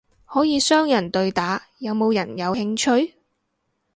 [0.25, 3.13] 可以雙人對打，有冇人有興趣？